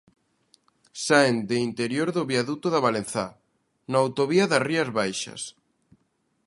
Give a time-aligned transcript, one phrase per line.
[1.05, 3.27] Saen do interior do viaduto da Valenzá,
[3.91, 5.41] na autovía das Rías Baixas.